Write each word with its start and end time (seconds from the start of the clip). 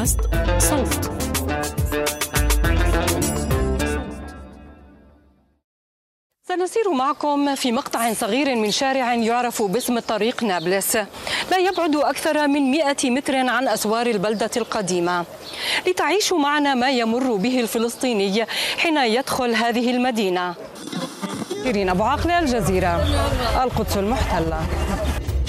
بودكاست 0.00 0.20
صوت. 0.58 1.10
سنسير 6.48 6.92
معكم 6.92 7.54
في 7.54 7.72
مقطع 7.72 8.12
صغير 8.12 8.56
من 8.56 8.70
شارع 8.70 9.14
يعرف 9.14 9.62
باسم 9.62 9.98
طريق 9.98 10.44
نابلس. 10.44 10.96
لا 11.50 11.58
يبعد 11.58 11.96
أكثر 11.96 12.48
من 12.48 12.70
100 12.70 12.96
متر 13.04 13.36
عن 13.36 13.68
أسوار 13.68 14.06
البلدة 14.06 14.50
القديمة. 14.56 15.24
لتعيشوا 15.86 16.38
معنا 16.38 16.74
ما 16.74 16.90
يمر 16.90 17.36
به 17.36 17.60
الفلسطيني 17.60 18.46
حين 18.78 18.96
يدخل 18.96 19.54
هذه 19.54 19.90
المدينة. 19.90 20.54
شيرين 21.62 21.88
أبو 21.88 22.02
عقل 22.02 22.30
الجزيرة. 22.30 22.94
القدس 23.64 23.96
المحتلة. 23.96 24.60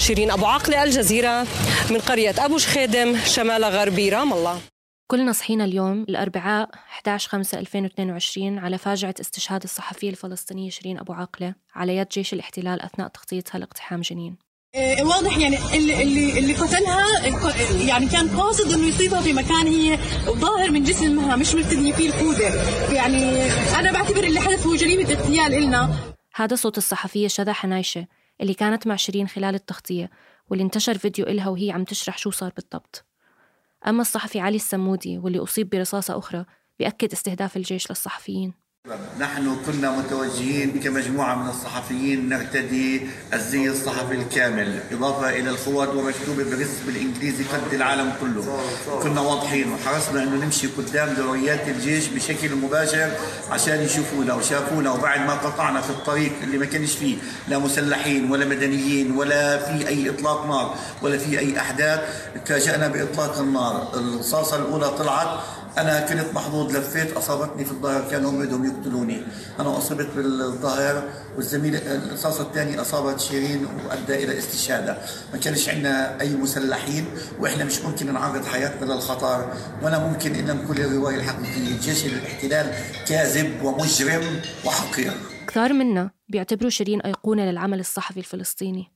شيرين 0.06 0.30
أبو 0.30 0.46
عقل 0.46 0.74
الجزيرة 0.74 1.46
من 1.90 1.98
قرية 1.98 2.34
أبو 2.38 2.58
شخيدم 2.58 3.18
شمال 3.24 3.64
غربي 3.64 4.08
رام 4.08 4.32
الله. 4.32 4.60
كلنا 5.06 5.32
صحينا 5.32 5.64
اليوم 5.64 6.02
الأربعاء 6.08 6.70
11 6.74 7.28
5 7.28 7.58
2022 7.58 8.58
على 8.58 8.78
فاجعة 8.78 9.14
استشهاد 9.20 9.62
الصحفية 9.62 10.10
الفلسطينية 10.10 10.70
شيرين 10.70 10.98
أبو 10.98 11.12
عاقلة 11.12 11.54
على 11.74 11.96
يد 11.96 12.08
جيش 12.08 12.32
الاحتلال 12.32 12.82
أثناء 12.82 13.08
تغطيتها 13.08 13.58
لاقتحام 13.58 14.00
جنين. 14.00 14.36
إيه، 14.74 15.04
واضح 15.04 15.38
يعني 15.38 15.58
اللي 15.74 16.02
اللي 16.02 16.38
اللي 16.38 16.54
قتلها 16.54 17.06
يعني 17.86 18.06
كان 18.06 18.28
قاصد 18.40 18.72
إنه 18.72 18.88
يصيبها 18.88 19.20
في 19.20 19.32
مكان 19.32 19.66
هي 19.66 19.98
ظاهر 20.28 20.70
من 20.70 20.84
جسمها 20.84 21.36
مش 21.36 21.54
مبتدي 21.54 21.92
فيه 21.92 22.08
القوده 22.08 22.48
يعني 22.92 23.44
أنا 23.78 23.92
بعتبر 23.92 24.24
اللي 24.24 24.40
حدث 24.40 24.66
هو 24.66 24.76
جريمة 24.76 25.10
اغتيال 25.10 25.54
إلنا. 25.54 25.96
هذا 26.34 26.56
صوت 26.56 26.78
الصحفية 26.78 27.28
شذا 27.28 27.52
حنايشة. 27.52 28.06
اللي 28.42 28.54
كانت 28.54 28.86
مع 28.86 28.96
شيرين 28.96 29.28
خلال 29.28 29.54
التغطية 29.54 30.10
واللي 30.50 30.64
انتشر 30.64 30.98
فيديو 30.98 31.26
إلها 31.26 31.48
وهي 31.48 31.70
عم 31.70 31.84
تشرح 31.84 32.18
شو 32.18 32.30
صار 32.30 32.52
بالضبط. 32.56 33.04
أما 33.86 34.02
الصحفي 34.02 34.40
علي 34.40 34.56
السمودي 34.56 35.18
واللي 35.18 35.38
أصيب 35.38 35.70
برصاصة 35.70 36.18
أخرى 36.18 36.44
بيأكد 36.78 37.12
استهداف 37.12 37.56
الجيش 37.56 37.90
للصحفيين. 37.90 38.61
نحن 39.18 39.56
كنا 39.66 39.90
متوجهين 39.90 40.80
كمجموعة 40.80 41.34
من 41.34 41.48
الصحفيين 41.48 42.28
نرتدي 42.28 43.02
الزي 43.34 43.68
الصحفي 43.68 44.14
الكامل 44.14 44.80
إضافة 44.92 45.30
إلى 45.30 45.50
الخوذ 45.50 45.88
ومكتوبة 45.96 46.44
برسم 46.44 46.86
بالإنجليزي 46.86 47.44
قد 47.44 47.74
العالم 47.74 48.12
كله. 48.20 48.60
كنا 49.02 49.20
واضحين 49.20 49.72
وحرصنا 49.72 50.22
أنه 50.22 50.44
نمشي 50.44 50.66
قدام 50.66 51.14
دوريات 51.14 51.68
الجيش 51.68 52.06
بشكل 52.06 52.54
مباشر 52.56 53.10
عشان 53.50 53.82
يشوفونا 53.82 54.34
وشافونا 54.34 54.90
وبعد 54.92 55.20
ما 55.20 55.34
قطعنا 55.34 55.80
في 55.80 55.90
الطريق 55.90 56.32
اللي 56.42 56.58
ما 56.58 56.66
كانش 56.66 56.92
فيه 56.94 57.16
لا 57.48 57.58
مسلحين 57.58 58.30
ولا 58.30 58.44
مدنيين 58.44 59.10
ولا 59.16 59.58
في 59.58 59.88
أي 59.88 60.10
إطلاق 60.10 60.46
نار 60.46 60.74
ولا 61.02 61.18
في 61.18 61.38
أي 61.38 61.58
أحداث 61.60 62.00
تفاجأنا 62.44 62.88
بإطلاق 62.88 63.38
النار. 63.38 63.92
الرصاصة 63.94 64.56
الأولى 64.56 64.88
طلعت 64.88 65.40
أنا 65.78 66.00
كنت 66.00 66.34
محظوظ 66.34 66.76
لفيت 66.76 67.12
أصابتني 67.12 67.64
في 67.64 67.70
الظهر 67.70 68.10
كانوا 68.10 68.30
هم 68.30 68.42
بدهم 68.42 68.64
يقتلوني. 68.64 69.22
أنا 69.60 69.78
أصبت 69.78 70.06
بالظهر 70.16 71.08
والزميل 71.36 71.76
الرصاصه 71.76 72.42
الثاني 72.42 72.80
أصابت 72.80 73.20
شيرين 73.20 73.66
وأدى 73.86 74.24
إلى 74.24 74.38
استشهادها 74.38 75.06
ما 75.32 75.38
كانش 75.38 75.68
عندنا 75.68 76.20
أي 76.20 76.36
مسلحين 76.36 77.06
وإحنا 77.38 77.64
مش 77.64 77.80
ممكن 77.80 78.12
نعرض 78.12 78.44
حياتنا 78.44 78.92
للخطر 78.92 79.52
ولا 79.82 79.98
ممكن 79.98 80.34
ان 80.34 80.56
نقول 80.56 80.80
الرواية 80.80 81.16
الحقيقيه 81.16 81.80
جيش 81.80 82.06
الاحتلال 82.06 82.74
كاذب 83.08 83.62
ومجرم 83.62 84.40
وحقير. 84.64 85.12
كثار 85.48 85.72
منا 85.72 86.10
بيعتبروا 86.28 86.70
شيرين 86.70 87.00
أيقونة 87.00 87.44
للعمل 87.44 87.80
الصحفي 87.80 88.20
الفلسطيني. 88.20 88.92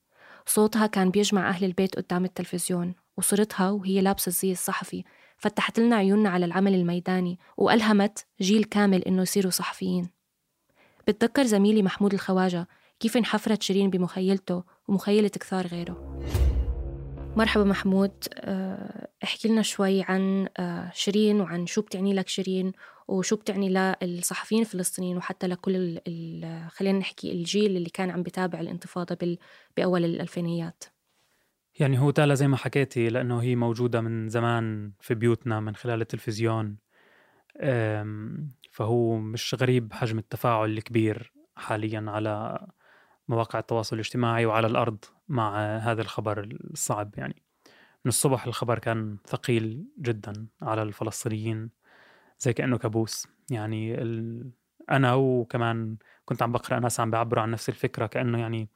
صوتها 0.47 0.87
كان 0.87 1.11
بيجمع 1.11 1.49
أهل 1.49 1.65
البيت 1.65 1.97
قدام 1.97 2.25
التلفزيون 2.25 2.95
وصورتها 3.17 3.71
وهي 3.71 4.01
لابسة 4.01 4.29
الزي 4.29 4.53
الصحفي. 4.53 5.05
فتحت 5.37 5.81
لنا 5.81 5.97
عيوننا 5.97 6.29
على 6.29 6.47
العمل 6.47 6.75
الميداني 6.75 7.39
وألهمت 7.57 8.27
جيل 8.41 8.65
كامل 8.65 9.03
إنه 9.03 9.23
يصيروا 9.23 9.51
صحفيين. 9.51 10.11
بتذكر 11.09 11.45
زميلي 11.45 11.83
محمود 11.83 12.15
الخواجة 12.15 12.69
كيف 13.01 13.17
انحفرت 13.17 13.63
شيرين 13.63 13.91
بمخيلته 13.91 14.63
ومخيلة 14.89 15.29
كثار 15.29 15.67
غيره. 15.67 16.23
مرحبا 17.37 17.65
محمود. 17.65 18.13
آه، 18.35 19.09
احكي 19.25 19.49
لنا 19.49 19.63
شوي 19.63 20.03
عن 20.03 20.49
آه، 20.59 20.91
شيرين 20.95 21.41
وعن 21.41 21.67
شو 21.67 21.81
بتعني 21.83 22.15
لك 22.15 22.29
شيرين 22.29 22.73
وشو 23.09 23.37
بتعني 23.37 23.97
للصحفيين 24.03 24.61
الفلسطينيين 24.61 25.17
وحتى 25.17 25.47
لكل 25.47 26.01
خلينا 26.69 26.99
نحكي 26.99 27.33
الجيل 27.33 27.77
اللي 27.77 27.91
كان 27.91 28.11
عم 28.11 28.23
بتابع 28.23 28.61
الانتفاضة 28.61 29.37
بأول 29.77 30.05
الألفينيات. 30.05 30.85
يعني 31.81 31.99
هو 31.99 32.11
تالا 32.11 32.35
زي 32.35 32.49
ما 32.49 32.57
حكيتي 32.57 33.09
لأنه 33.09 33.43
هي 33.43 33.57
موجودة 33.57 34.01
من 34.01 34.29
زمان 34.29 34.93
في 35.01 35.15
بيوتنا 35.15 35.61
من 35.61 35.77
خلال 35.77 36.01
التلفزيون. 36.01 36.77
فهو 38.71 39.17
مش 39.17 39.57
غريب 39.61 39.93
حجم 39.93 40.19
التفاعل 40.19 40.71
الكبير 40.71 41.33
حاليا 41.57 42.05
على 42.09 42.67
مواقع 43.29 43.59
التواصل 43.59 43.97
الاجتماعي 43.97 44.47
وعلى 44.47 44.67
الأرض 44.67 45.05
مع 45.29 45.77
هذا 45.77 46.03
الخبر 46.03 46.49
الصعب 46.71 47.15
يعني. 47.17 47.43
من 48.05 48.09
الصبح 48.09 48.47
الخبر 48.47 48.79
كان 48.79 49.17
ثقيل 49.27 49.85
جدا 49.99 50.47
على 50.63 50.83
الفلسطينيين 50.83 51.71
زي 52.39 52.53
كأنه 52.53 52.79
كابوس. 52.79 53.29
يعني 53.51 54.03
ال... 54.03 54.51
أنا 54.91 55.15
وكمان 55.15 55.97
كنت 56.25 56.43
عم 56.43 56.53
بقرأ 56.53 56.79
ناس 56.79 57.01
عم 57.01 57.11
بيعبروا 57.11 57.43
عن 57.43 57.51
نفس 57.51 57.69
الفكرة 57.69 58.07
كأنه 58.07 58.39
يعني 58.39 58.69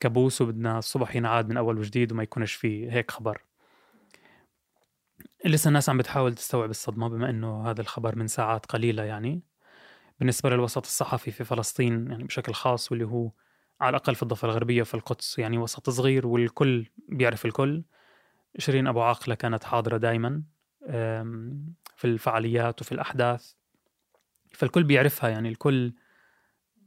كابوس 0.00 0.40
وبدنا 0.40 0.78
الصبح 0.78 1.16
ينعاد 1.16 1.48
من 1.48 1.56
أول 1.56 1.78
وجديد 1.78 2.12
وما 2.12 2.22
يكونش 2.22 2.54
في 2.54 2.90
هيك 2.90 3.10
خبر. 3.10 3.44
لسه 5.44 5.68
الناس 5.68 5.88
عم 5.88 5.98
بتحاول 5.98 6.34
تستوعب 6.34 6.70
الصدمة 6.70 7.08
بما 7.08 7.30
إنه 7.30 7.70
هذا 7.70 7.80
الخبر 7.80 8.16
من 8.16 8.26
ساعات 8.26 8.66
قليلة 8.66 9.02
يعني. 9.02 9.42
بالنسبة 10.18 10.50
للوسط 10.50 10.84
الصحفي 10.86 11.30
في 11.30 11.44
فلسطين 11.44 12.10
يعني 12.10 12.24
بشكل 12.24 12.52
خاص 12.54 12.92
واللي 12.92 13.06
هو 13.06 13.30
على 13.80 13.90
الأقل 13.90 14.14
في 14.14 14.22
الضفة 14.22 14.46
الغربية 14.48 14.82
وفي 14.82 14.94
القدس 14.94 15.38
يعني 15.38 15.58
وسط 15.58 15.90
صغير 15.90 16.26
والكل 16.26 16.86
بيعرف 17.08 17.46
الكل. 17.46 17.84
شيرين 18.58 18.86
أبو 18.86 19.02
عاقلة 19.02 19.34
كانت 19.34 19.64
حاضرة 19.64 19.96
دائما 19.96 20.42
في 21.96 22.04
الفعاليات 22.04 22.80
وفي 22.80 22.92
الأحداث. 22.92 23.52
فالكل 24.52 24.84
بيعرفها 24.84 25.30
يعني 25.30 25.48
الكل 25.48 25.92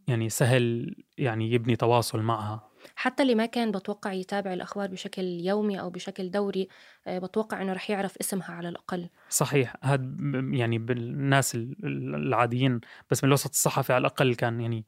يعني 0.08 0.30
سهل 0.30 0.96
يعني 1.18 1.52
يبني 1.52 1.76
تواصل 1.76 2.22
معها. 2.22 2.71
حتى 2.96 3.24
اللي 3.24 3.36
ما 3.36 3.46
كان 3.46 3.72
بتوقع 3.72 4.14
يتابع 4.14 4.54
الأخبار 4.54 4.88
بشكل 4.88 5.24
يومي 5.24 5.80
أو 5.80 5.90
بشكل 5.90 6.32
دوري 6.32 6.68
آه، 7.08 7.20
بتوقع 7.20 7.62
إنه 7.62 7.74
رح 7.74 7.90
يعرف 7.90 8.18
اسمها 8.18 8.52
على 8.52 8.70
الأقل. 8.70 9.10
صحيح. 9.30 9.76
هذا 9.84 10.04
يعني 10.52 10.78
بالناس 10.78 11.58
العاديين 11.84 12.82
بس 13.12 13.24
من 13.24 13.28
الوسط 13.28 13.50
الصحفي 13.50 13.94
على 13.94 14.02
الأقل 14.02 14.36
كان 14.36 14.62
يعني 14.62 14.86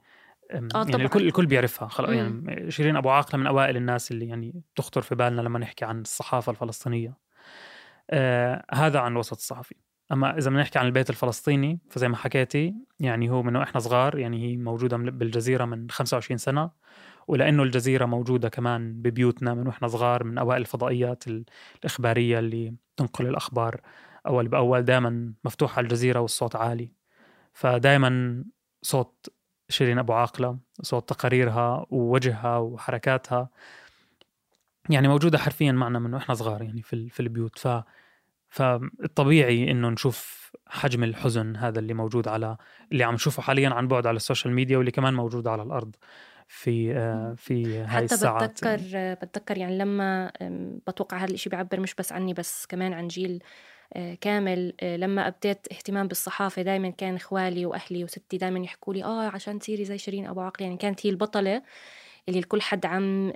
آه 0.51 0.55
يعني 0.55 0.67
طبعا. 0.67 0.95
الكل 0.95 1.27
الكل 1.27 1.45
بيعرفها. 1.45 1.87
خلص 1.87 2.09
يعني 2.09 2.71
شيرين 2.71 2.95
أبو 2.95 3.09
عاقلة 3.09 3.39
من 3.41 3.47
أوائل 3.47 3.77
الناس 3.77 4.11
اللي 4.11 4.27
يعني 4.27 4.61
تخطر 4.75 5.01
في 5.01 5.15
بالنا 5.15 5.41
لما 5.41 5.59
نحكي 5.59 5.85
عن 5.85 6.01
الصحافة 6.01 6.51
الفلسطينية. 6.51 7.17
آه 8.09 8.65
هذا 8.71 8.99
عن 8.99 9.11
الوسط 9.11 9.37
الصحفي. 9.37 9.75
أما 10.11 10.37
إذا 10.37 10.49
بنحكي 10.49 10.79
عن 10.79 10.85
البيت 10.85 11.09
الفلسطيني 11.09 11.79
فزي 11.89 12.07
ما 12.07 12.15
حكيتي 12.15 12.75
يعني 12.99 13.29
هو 13.29 13.43
من 13.43 13.55
إحنا 13.55 13.79
صغار 13.79 14.17
يعني 14.17 14.43
هي 14.43 14.57
موجودة 14.57 14.97
بالجزيرة 14.97 15.65
من 15.65 15.89
25 15.89 16.37
سنة. 16.37 16.69
ولأنه 17.27 17.63
الجزيرة 17.63 18.05
موجودة 18.05 18.49
كمان 18.49 19.01
ببيوتنا 19.01 19.53
من 19.53 19.67
وإحنا 19.67 19.87
صغار 19.87 20.23
من 20.23 20.37
أوائل 20.37 20.61
الفضائيات 20.61 21.23
الإخبارية 21.83 22.39
اللي 22.39 22.75
تنقل 22.97 23.27
الأخبار 23.27 23.81
أول 24.27 24.47
بأول. 24.47 24.81
دائما 24.81 25.33
مفتوحه 25.45 25.79
الجزيرة 25.79 26.19
والصوت 26.19 26.55
عالي. 26.55 26.91
فدائما 27.53 28.43
صوت 28.81 29.33
شيرين 29.69 29.99
أبو 29.99 30.13
عاقلة 30.13 30.57
صوت 30.81 31.09
تقاريرها 31.09 31.85
ووجهها 31.89 32.57
وحركاتها 32.57 33.49
يعني 34.89 35.07
موجودة 35.07 35.37
حرفيا 35.37 35.71
معنا 35.71 35.99
من 35.99 36.13
وإحنا 36.13 36.35
صغار 36.35 36.61
يعني 36.61 36.81
في 36.81 37.09
في 37.09 37.19
البيوت. 37.19 37.59
ف 37.59 37.67
فالطبيعي 38.49 39.71
إنه 39.71 39.89
نشوف 39.89 40.51
حجم 40.67 41.03
الحزن 41.03 41.55
هذا 41.55 41.79
اللي 41.79 41.93
موجود 41.93 42.27
على 42.27 42.57
اللي 42.91 43.03
عم 43.03 43.13
نشوفه 43.13 43.41
حاليا 43.41 43.69
عن 43.69 43.87
بعد 43.87 44.07
على 44.07 44.15
ال 44.15 44.21
social 44.21 44.53
media 44.53 44.77
واللي 44.77 44.91
كمان 44.91 45.13
موجود 45.13 45.47
على 45.47 45.63
الأرض. 45.63 45.95
في 46.55 46.93
آه، 46.93 47.35
في 47.37 47.77
هاي 47.77 47.87
حتى 47.87 48.03
الساعات. 48.05 48.51
بتذكر 48.51 48.79
بتذكر 49.13 49.57
يعني 49.57 49.77
لما 49.77 50.31
بتوقع 50.87 51.17
هذا 51.17 51.33
الشيء 51.33 51.51
بيعبر 51.51 51.79
مش 51.79 51.95
بس 51.95 52.11
عني 52.11 52.33
بس 52.33 52.65
كمان 52.65 52.93
عن 52.93 53.07
جيل 53.07 53.43
آه، 53.93 54.13
كامل 54.21 54.73
آه، 54.81 54.97
لما 54.97 55.27
أبديت 55.27 55.67
اهتمام 55.71 56.07
بالصحافة 56.07 56.61
دائما 56.61 56.89
كان 56.89 57.15
إخوالي 57.15 57.65
وأهلي 57.65 58.03
وستي 58.03 58.37
دائما 58.37 58.59
يحكوا 58.59 58.93
لي 58.93 59.03
آه 59.03 59.27
عشان 59.27 59.59
تصيري 59.59 59.85
زي 59.85 59.97
شيرين 59.97 60.25
أبو 60.27 60.41
عقل. 60.41 60.63
يعني 60.63 60.77
كانت 60.77 61.05
هي 61.05 61.09
البطلة 61.09 61.61
اللي 62.29 62.39
الكل 62.39 62.61
حد 62.61 62.85
عم 62.85 63.33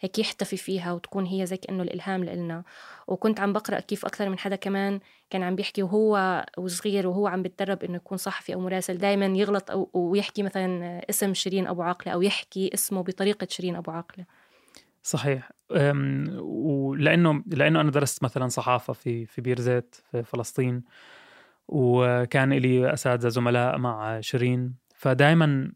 هيك 0.00 0.18
يحتفي 0.18 0.56
فيها 0.56 0.92
وتكون 0.92 1.26
هي 1.26 1.46
زي 1.46 1.56
كأنه 1.56 1.82
الإلهام 1.82 2.24
لإلنا. 2.24 2.62
وكنت 3.06 3.40
عم 3.40 3.52
بقرأ 3.52 3.80
كيف 3.80 4.04
أكثر 4.06 4.28
من 4.28 4.38
حدا 4.38 4.56
كمان 4.56 5.00
كان 5.30 5.42
عم 5.42 5.56
بيحكي 5.56 5.82
وهو 5.82 6.44
وصغير 6.58 7.06
وهو 7.06 7.26
عم 7.26 7.42
بيتدرب 7.42 7.84
إنه 7.84 7.96
يكون 7.96 8.18
صحفي 8.18 8.54
أو 8.54 8.60
مراسل 8.60 8.98
دائما 8.98 9.26
يغلط 9.26 9.70
أو 9.70 9.90
ويحكي 9.94 10.42
مثلا 10.42 11.00
اسم 11.10 11.34
شيرين 11.34 11.66
أبو 11.66 11.82
عاقلة 11.82 12.14
أو 12.14 12.22
يحكي 12.22 12.70
اسمه 12.74 13.02
بطريقة 13.02 13.46
شيرين 13.50 13.76
أبو 13.76 13.90
عاقلة. 13.90 14.24
صحيح. 15.02 15.50
ولأنه 16.40 17.42
لأنه 17.46 17.80
أنا 17.80 17.90
درست 17.90 18.24
مثلا 18.24 18.48
صحافة 18.48 18.92
في 18.92 19.26
في 19.26 19.40
بير 19.40 19.60
زيت 19.60 19.96
في 20.10 20.22
فلسطين 20.22 20.82
وكان 21.68 22.52
لي 22.52 22.92
أساتذة 22.92 23.28
زملاء 23.28 23.78
مع 23.78 24.20
شيرين. 24.20 24.74
فدائما 24.96 25.72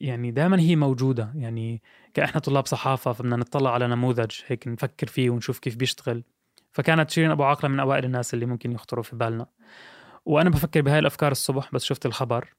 يعني 0.00 0.30
دائما 0.30 0.60
هي 0.60 0.76
موجودة. 0.76 1.32
يعني 1.34 1.82
كإحنا 2.14 2.40
طلاب 2.40 2.66
صحافة 2.66 3.12
فبدنا 3.12 3.36
نطلع 3.36 3.74
على 3.74 3.86
نموذج 3.86 4.30
هيك 4.46 4.68
نفكر 4.68 5.06
فيه 5.06 5.30
ونشوف 5.30 5.58
كيف 5.58 5.76
بيشتغل. 5.76 6.24
فكانت 6.72 7.10
شيرين 7.10 7.30
ابو 7.30 7.44
عاقله 7.44 7.68
من 7.68 7.80
أوائل 7.80 8.04
الناس 8.04 8.34
اللي 8.34 8.46
ممكن 8.46 8.72
يخطروا 8.72 9.02
في 9.02 9.16
بالنا. 9.16 9.46
وأنا 10.24 10.50
بفكر 10.50 10.80
بهاي 10.80 10.98
الأفكار 10.98 11.32
الصبح 11.32 11.70
بس 11.72 11.84
شفت 11.84 12.06
الخبر. 12.06 12.54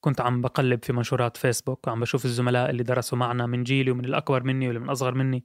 كنت 0.00 0.20
عم 0.20 0.40
بقلب 0.40 0.84
في 0.84 0.92
منشورات 0.92 1.36
فيسبوك 1.36 1.86
وعم 1.86 2.00
بشوف 2.00 2.24
الزملاء 2.24 2.70
اللي 2.70 2.82
درسوا 2.82 3.18
معنا 3.18 3.46
من 3.46 3.64
جيلي 3.64 3.90
ومن 3.90 4.04
الأكبر 4.04 4.42
مني 4.42 4.66
واللي 4.66 4.80
من 4.80 4.90
أصغر 4.90 5.14
مني 5.14 5.44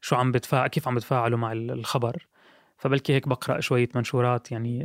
شو 0.00 0.16
عم 0.16 0.32
بتفاعل 0.32 0.68
كيف 0.68 0.88
عم 0.88 0.94
بتفاعلوا 0.94 1.38
مع 1.38 1.52
الخبر. 1.52 2.26
فبلكي 2.76 3.12
هيك 3.12 3.28
بقرأ 3.28 3.60
شوية 3.60 3.88
منشورات 3.94 4.52
يعني 4.52 4.84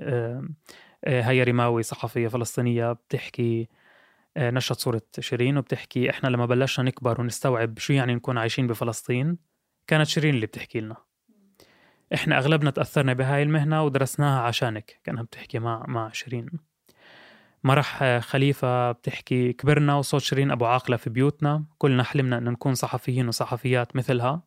هيا 1.06 1.44
رماوي 1.44 1.84
صحفية 1.84 2.28
فلسطينية 2.28 2.92
بتحكي 2.92 3.70
نشرت 4.38 4.80
صورة 4.80 5.02
شيرين 5.20 5.58
وبتحكي 5.58 6.10
إحنا 6.10 6.30
لما 6.30 6.46
بلشنا 6.46 6.86
نكبر 6.86 7.22
ونستوعب 7.22 7.80
شو 7.80 7.94
يعني 7.94 8.16
نكون 8.16 8.38
عايشين 8.38 8.68
بفلسطين 8.68 9.38
كانت 9.88 10.08
شيرين 10.08 10.36
اللي 10.36 10.46
بتحكي 10.46 10.80
لنا. 10.80 10.96
إحنا 12.14 12.38
أغلبنا 12.38 12.72
تأثرنا 12.72 13.14
بهاي 13.14 13.44
المهنة 13.44 13.84
ودرسناها 13.84 14.42
عشانك 14.42 15.00
كأنها 15.04 15.24
بتحكي 15.24 15.60
مع 15.60 15.86
مع 15.88 16.10
شيرين. 16.12 16.50
مرح 17.64 18.20
خليفة 18.20 18.92
بتحكي 18.92 19.54
كبرنا 19.54 19.96
وصوت 19.96 20.22
شيرين 20.22 20.52
أبو 20.52 20.66
عاقلة 20.66 20.98
في 20.98 21.10
بيوتنا 21.10 21.64
كلنا 21.78 22.04
حلمنا 22.04 22.38
أن 22.38 22.44
نكون 22.44 22.76
صحفيين 22.76 23.28
وصحفيات 23.28 23.96
مثلها. 23.96 24.44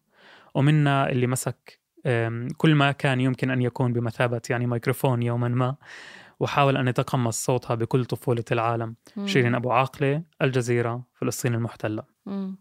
ومنا 0.54 1.10
اللي 1.10 1.26
مسك 1.26 1.80
كل 2.56 2.74
ما 2.74 2.92
كان 2.92 3.20
يمكن 3.20 3.50
أن 3.50 3.62
يكون 3.62 3.92
بمثابة 3.92 4.42
يعني 4.50 4.66
ميكروفون 4.66 5.22
يوما 5.22 5.48
ما. 5.48 5.76
وحاول 6.40 6.76
أن 6.76 6.88
يتقمص 6.88 7.44
صوتها 7.44 7.74
بكل 7.74 8.04
طفولة 8.04 8.44
العالم. 8.52 8.96
مم. 9.16 9.26
شيرين 9.26 9.54
أبو 9.54 9.72
عاقلة 9.72 10.22
الجزيرة 10.42 11.02
فلسطين 11.14 11.54
المحتلة. 11.54 12.02
مم. 12.26 12.58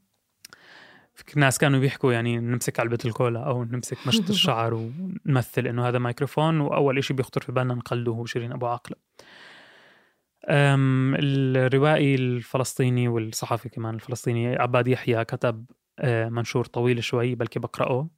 ناس 1.35 1.57
كانوا 1.57 1.79
بيحكوا 1.79 2.13
يعني 2.13 2.37
نمسك 2.37 2.79
علبة 2.79 2.97
الكولا 3.05 3.39
أو 3.39 3.63
نمسك 3.63 4.07
مشط 4.07 4.29
الشعر 4.35 4.73
ونمثل 4.73 5.67
إنه 5.67 5.87
هذا 5.87 5.99
ميكروفون 5.99 6.59
وأول 6.59 6.97
إشي 6.97 7.13
بيخطر 7.13 7.41
في 7.41 7.51
بالنا 7.51 7.73
نقلده 7.73 8.11
هو 8.11 8.25
شيرين 8.25 8.51
أبو 8.51 8.67
عاقلة. 8.67 8.97
الروائي 10.49 12.15
الفلسطيني 12.15 13.07
والصحفي 13.07 13.69
كمان 13.69 13.95
الفلسطيني 13.95 14.55
عباد 14.55 14.87
يحيى 14.87 15.25
كتب 15.25 15.65
آه، 15.99 16.29
منشور 16.29 16.65
طويل 16.65 17.03
شوي 17.03 17.35
بلكي 17.35 17.59
بقرأه. 17.59 18.09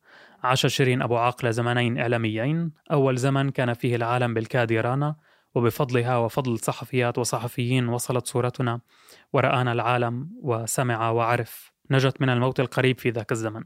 عاش 0.44 0.66
شيرين 0.66 1.02
أبو 1.02 1.18
عاقلة 1.18 1.52
زمنين 1.52 1.98
إعلاميين. 1.98 2.72
أول 2.92 3.18
زمن 3.18 3.50
كان 3.50 3.74
فيه 3.74 3.96
العالم 3.96 4.34
بالكاد 4.34 4.72
يرانا 4.72 5.16
وبفضلها 5.56 6.18
وفضل 6.18 6.60
صحفيات 6.60 7.18
وصحفيين 7.18 7.88
وصلت 7.88 8.28
صورتنا 8.28 8.80
ورآنا 9.34 9.72
العالم 9.72 10.30
وسمع 10.42 11.10
وعرف 11.10 11.72
نجت 11.92 12.22
من 12.22 12.30
الموت 12.30 12.60
القريب 12.60 13.00
في 13.00 13.10
ذاك 13.10 13.32
الزمن. 13.32 13.64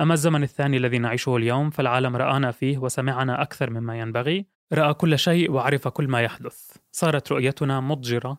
أما 0.00 0.14
الزمن 0.14 0.42
الثاني 0.42 0.76
الذي 0.76 0.98
نعيشه 0.98 1.36
اليوم 1.36 1.70
فالعالم 1.70 2.16
رآنا 2.16 2.50
فيه 2.50 2.78
وسمعنا 2.78 3.42
أكثر 3.42 3.70
مما 3.70 3.98
ينبغي. 3.98 4.46
رأى 4.72 4.94
كل 4.94 5.18
شيء 5.18 5.50
وعرف 5.50 5.88
كل 5.88 6.08
ما 6.08 6.20
يحدث. 6.20 6.76
صارت 6.92 7.32
رؤيتنا 7.32 7.80
مضجرة 7.80 8.38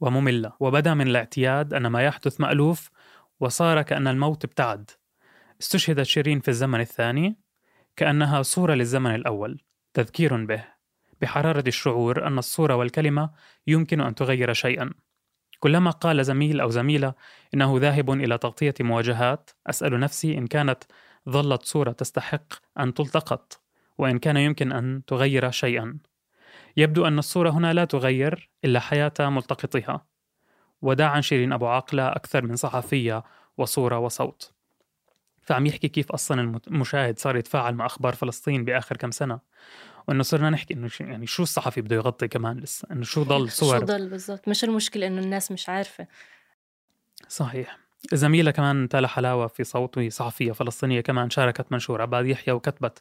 ومملة 0.00 0.52
وبدا 0.60 0.94
من 0.94 1.06
الاعتياد 1.06 1.74
أن 1.74 1.86
ما 1.86 2.02
يحدث 2.02 2.40
مألوف 2.40 2.90
وصار 3.40 3.82
كأن 3.82 4.06
الموت 4.06 4.44
ابتعد. 4.44 4.90
استشهدت 5.62 6.02
شيرين 6.02 6.40
في 6.40 6.48
الزمن 6.48 6.80
الثاني 6.80 7.38
كأنها 7.96 8.42
صورة 8.42 8.74
للزمن 8.74 9.14
الأول 9.14 9.60
تذكير 9.94 10.44
به. 10.44 10.77
بحرارة 11.20 11.64
الشعور 11.66 12.26
أن 12.26 12.38
الصورة 12.38 12.74
والكلمة 12.74 13.30
يمكن 13.66 14.00
أن 14.00 14.14
تغير 14.14 14.52
شيئا. 14.52 14.90
كلما 15.60 15.90
قال 15.90 16.24
زميل 16.24 16.60
أو 16.60 16.70
زميلة 16.70 17.14
إنه 17.54 17.78
ذاهب 17.78 18.10
إلى 18.10 18.38
تغطية 18.38 18.74
مواجهات 18.80 19.50
أسأل 19.66 20.00
نفسي 20.00 20.38
إن 20.38 20.46
كانت 20.46 20.84
ظلت 21.28 21.62
صورة 21.62 21.92
تستحق 21.92 22.52
أن 22.78 22.94
تلتقط 22.94 23.60
وإن 23.98 24.18
كان 24.18 24.36
يمكن 24.36 24.72
أن 24.72 25.02
تغير 25.06 25.50
شيئا. 25.50 25.98
يبدو 26.76 27.06
أن 27.06 27.18
الصورة 27.18 27.50
هنا 27.50 27.72
لا 27.72 27.84
تغير 27.84 28.50
إلا 28.64 28.80
حياة 28.80 29.12
ملتقطها. 29.20 30.06
وداعا 30.82 31.20
شيرين 31.20 31.52
أبو 31.52 31.66
عاقلة 31.66 32.08
أكثر 32.08 32.44
من 32.44 32.56
صحفية 32.56 33.24
وصورة 33.56 33.98
وصوت. 33.98 34.52
فعم 35.42 35.66
يحكي 35.66 35.88
كيف 35.88 36.12
أصلا 36.12 36.60
المشاهد 36.68 37.18
صار 37.18 37.36
يتفاعل 37.36 37.74
مع 37.74 37.86
أخبار 37.86 38.14
فلسطين 38.14 38.64
بآخر 38.64 38.96
كم 38.96 39.10
سنة. 39.10 39.40
وإنه 40.08 40.22
صرنا 40.22 40.50
نحكي 40.50 40.74
إنه 40.74 40.90
يعني 41.00 41.26
شو 41.26 41.42
الصحفي 41.42 41.80
بده 41.80 41.96
يغطي 41.96 42.28
كمان 42.28 42.58
لسه؟ 42.58 42.88
إنه 42.92 43.04
شو 43.04 43.22
ضل 43.22 43.50
صور 43.50 43.78
شو 43.78 43.84
ضل 43.84 44.08
بالضبط؟ 44.08 44.48
مش 44.48 44.64
المشكلة 44.64 45.06
إنه 45.06 45.20
الناس 45.20 45.52
مش 45.52 45.68
عارفة. 45.68 46.06
صحيح. 47.28 47.78
زميلة 48.12 48.50
كمان 48.50 48.88
تالا 48.88 49.08
حلاوة 49.08 49.46
في 49.46 49.64
صوت 49.64 50.00
صحفية 50.00 50.52
فلسطينية 50.52 51.00
كمان 51.00 51.30
شاركت 51.30 51.72
منشور 51.72 52.02
عباد 52.02 52.26
يحيى 52.26 52.54
وكتبت 52.54 52.98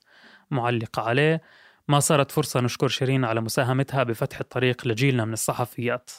معلقة 0.51 1.01
عليه 1.01 1.41
ما 1.87 1.99
صارت 1.99 2.31
فرصة 2.31 2.59
نشكر 2.59 2.87
شيرين 2.87 3.25
على 3.25 3.41
مساهمتها 3.41 4.03
بفتح 4.03 4.39
الطريق 4.39 4.87
لجيلنا 4.87 5.25
من 5.25 5.33
الصحفيات. 5.33 6.11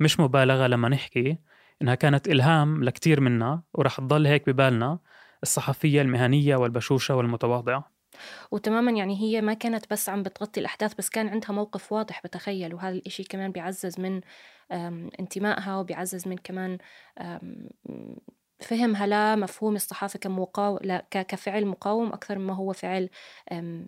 مش 0.00 0.20
مبالغة 0.20 0.66
لما 0.66 0.88
نحكي 0.88 1.38
إنها 1.82 1.94
كانت 1.94 2.28
إلهام 2.28 2.84
لكتير 2.84 3.20
منا 3.20 3.62
ورح 3.74 3.96
تضل 3.96 4.26
هيك 4.26 4.50
ببالنا 4.50 4.98
الصحفية 5.42 6.02
المهنية 6.02 6.56
والبشوشة 6.56 7.14
والمتواضعة. 7.14 8.01
وتماما 8.50 8.90
يعني 8.90 9.20
هي 9.20 9.40
ما 9.40 9.54
كانت 9.54 9.90
بس 9.90 10.08
عم 10.08 10.22
بتغطي 10.22 10.60
الأحداث 10.60 10.94
بس 10.94 11.08
كان 11.08 11.28
عندها 11.28 11.52
موقف 11.52 11.92
واضح 11.92 12.22
بتخيل 12.24 12.74
وهذا 12.74 12.94
الإشي 12.94 13.24
كمان 13.24 13.52
بيعزز 13.52 14.00
من 14.00 14.20
انتمائها 15.20 15.76
وبيعزز 15.76 16.28
من 16.28 16.36
كمان 16.36 16.78
فهمها 18.62 19.36
لمفهوم 19.36 19.76
الصحافة 19.76 20.18
كمقاو... 20.18 20.78
كفعل 21.10 21.66
مقاوم 21.66 22.12
أكثر 22.12 22.38
مما 22.38 22.54
هو 22.54 22.72
فعل 22.72 23.08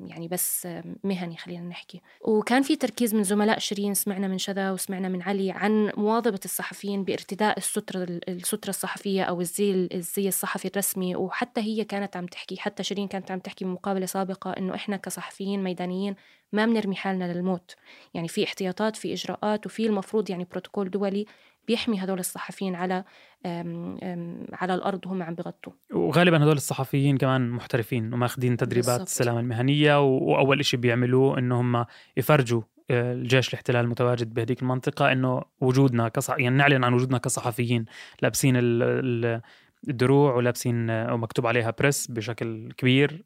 يعني 0.07 0.29
بس 0.29 0.69
مهني 1.05 1.37
خلينا 1.37 1.69
نحكي. 1.69 2.01
وكان 2.21 2.63
في 2.63 2.77
تركيز 2.77 3.15
من 3.15 3.25
زملاء 3.25 3.59
شيرين 3.59 3.95
سمعنا 3.95 4.29
من 4.29 4.39
شذا 4.39 4.71
وسمعنا 4.71 5.09
من 5.09 5.23
علي 5.23 5.51
عن 5.51 5.93
مواظبة 5.97 6.41
الصحفيين 6.45 7.05
بارتداء 7.05 7.59
السترة 7.59 8.07
السترة 8.29 8.71
الصحفية 8.71 9.23
أو 9.23 9.41
الزي 9.41 9.89
الزي 9.95 10.29
الصحفي 10.29 10.69
الرسمي. 10.69 11.17
وحتى 11.17 11.61
هي 11.61 11.85
كانت 11.85 12.17
عم 12.17 12.27
تحكي 12.27 12.57
حتى 12.57 12.83
شيرين 12.83 13.09
كانت 13.09 13.31
عم 13.31 13.39
تحكي 13.39 13.65
بمقابلة 13.65 14.07
سابقة 14.07 14.51
إنه 14.51 14.75
إحنا 14.75 14.97
كصحفيين 14.97 15.65
ميدانيين 15.65 16.15
ما 16.53 16.67
بنرمي 16.67 16.97
حالنا 16.97 17.33
للموت. 17.33 17.75
يعني 18.15 18.29
في 18.29 18.45
احتياطات 18.45 18.97
في 18.97 19.13
إجراءات 19.13 19.67
وفي 19.67 19.87
المفروض 19.87 20.31
يعني 20.31 20.47
بروتوكول 20.51 20.91
دولي 20.91 21.27
بيحمي 21.67 22.05
هدول 22.05 22.19
الصحفيين 22.19 22.75
على 22.75 23.05
أم 23.47 23.99
أم 24.03 24.47
على 24.53 24.75
الأرض 24.75 25.07
وهم 25.07 25.23
عم 25.23 25.35
بغطوا 25.35 25.73
وغالبا 25.93 26.43
هدول 26.43 26.57
الصحفيين 26.57 27.19
كمان 27.19 27.51
محترفين 27.51 28.15
وماخذين 28.15 28.57
تدريبات 28.57 28.89
بالزبط. 28.89 29.09
السلامة 29.09 29.41
المهنية 29.41 30.01
وأول 30.03 30.65
شيء 30.65 30.81
بيعملوه 30.81 31.39
إنه 31.39 31.61
هم 31.61 31.85
يفرجوا 32.17 32.63
آه، 32.91 33.13
الجيش 33.13 33.49
الاحتلال 33.49 33.85
المتواجد 33.85 34.35
بهذيك 34.35 34.63
المنطقة 34.63 35.13
إنه 35.13 35.43
وجودنا 35.61 36.09
كصح 36.09 36.39
يعني 36.39 36.57
نعلن 36.57 36.85
عن 36.85 36.95
وجودنا 36.95 37.19
كصحفيين 37.19 37.85
لابسين 38.23 38.57
ال 38.57 38.83
ال 38.83 39.41
الدروع 39.89 40.35
ولابسين 40.35 40.91
ومكتوب 40.91 41.47
عليها 41.47 41.75
بريس 41.79 42.11
بشكل 42.11 42.73
كبير 42.73 43.25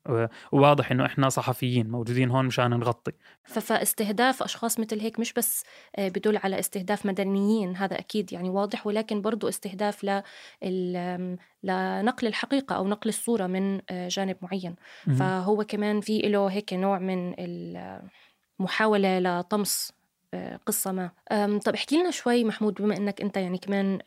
وواضح 0.52 0.90
إنه 0.90 1.06
إحنا 1.06 1.28
صحفيين 1.28 1.90
موجودين 1.90 2.30
هون 2.30 2.44
مشان 2.44 2.70
نغطي. 2.70 3.12
فاستهداف 3.44 4.42
أشخاص 4.42 4.80
مثل 4.80 5.00
هيك 5.00 5.20
مش 5.20 5.32
بس 5.32 5.64
آه، 5.96 6.08
بدل 6.08 6.36
على 6.36 6.58
استهداف 6.58 7.06
مدنيين 7.06 7.76
هذا 7.76 7.98
أكيد 7.98 8.32
يعني 8.32 8.50
واضح 8.50 8.86
ولكن 8.86 9.22
برضو 9.22 9.48
استهداف 9.48 10.04
لنقل 11.62 12.26
الحقيقة 12.26 12.76
أو 12.76 12.88
نقل 12.88 13.08
الصورة 13.08 13.46
من 13.46 13.80
آه، 13.90 14.08
جانب 14.08 14.36
معين. 14.42 14.76
فهو 15.18 15.64
كمان 15.64 16.00
في 16.00 16.18
له 16.18 16.46
هيك 16.46 16.72
نوع 16.72 16.98
من 16.98 17.34
المحاوله 18.60 19.18
لطمس 19.18 19.92
آه، 19.92 19.97
قصة 20.66 20.92
ما. 20.92 21.10
طب 21.64 21.74
احكي 21.74 21.96
لنا 21.96 22.10
شوي 22.10 22.44
محمود 22.44 22.74
بما 22.74 22.96
إنك 22.96 23.20
أنت 23.20 23.36
يعني 23.36 23.58
كمان 23.58 23.98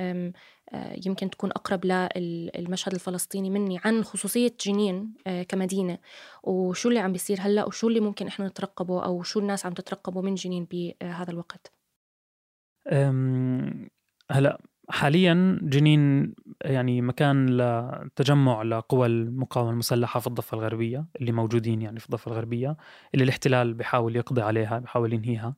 آه، 0.74 1.00
يمكن 1.06 1.30
تكون 1.30 1.50
أقرب 1.52 1.86
للمشهد 1.86 2.94
الفلسطيني 2.94 3.50
مني 3.50 3.80
عن 3.86 4.04
خصوصية 4.04 4.56
جنين 4.66 5.14
آه، 5.28 5.44
كمدينة. 5.44 5.98
وشو 6.44 6.90
اللي 6.90 7.00
عم 7.00 7.12
بيصير 7.12 7.38
هلأ 7.42 7.66
وشو 7.66 7.88
اللي 7.88 8.00
ممكن 8.00 8.28
إحنا 8.28 8.48
نترقبه 8.48 9.06
أو 9.06 9.24
شو 9.24 9.40
الناس 9.40 9.66
عم 9.66 9.74
تترقبه 9.74 10.22
من 10.22 10.36
جنين 10.36 10.68
بهذا 10.72 11.32
الوقت؟ 11.32 11.74
هلأ 14.32 14.62
حاليا 14.90 15.60
جنين 15.64 16.34
يعني 16.62 17.02
مكان 17.02 17.58
لتجمع 17.58 18.62
لقوى 18.62 19.08
المقاومة 19.08 19.72
المسلحة 19.72 20.20
في 20.20 20.28
الضفة 20.28 20.58
الغربية 20.58 21.06
اللي 21.22 21.32
موجودين 21.32 21.82
يعني 21.82 22.00
في 22.00 22.06
الضفة 22.06 22.32
الغربية 22.32 22.78
اللي 23.14 23.24
الاحتلال 23.24 23.74
بيحاول 23.74 24.16
يقضي 24.16 24.42
عليها 24.42 24.80
بيحاول 24.80 25.14
ينهيها. 25.14 25.56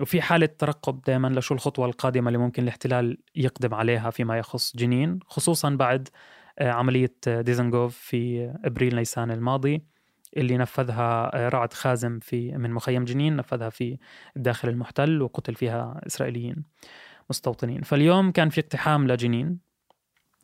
وفي 0.00 0.22
حالة 0.22 0.46
ترقب 0.46 1.00
دائما 1.02 1.28
لشو 1.28 1.54
الخطوة 1.54 1.86
القادمة 1.86 2.28
اللي 2.28 2.38
ممكن 2.38 2.62
الاحتلال 2.62 3.18
يقدم 3.34 3.74
عليها 3.74 4.10
فيما 4.10 4.38
يخص 4.38 4.76
جنين 4.76 5.18
خصوصا 5.26 5.70
بعد 5.70 6.08
عملية 6.60 7.14
ديزنغوف 7.26 7.96
في 7.96 8.52
أبريل 8.64 8.96
نيسان 8.96 9.30
الماضي 9.30 9.82
اللي 10.36 10.58
نفذها 10.58 11.30
رعد 11.48 11.72
خازم 11.72 12.18
في 12.18 12.52
من 12.52 12.70
مخيم 12.72 13.04
جنين 13.04 13.36
نفذها 13.36 13.70
في 13.70 13.98
الداخل 14.36 14.68
المحتل 14.68 15.22
وقتل 15.22 15.54
فيها 15.54 16.00
إسرائيليين 16.06 16.64
مستوطنين. 17.30 17.82
فاليوم 17.82 18.30
كان 18.30 18.48
في 18.48 18.60
اقتحام 18.60 19.08
لجنين 19.08 19.58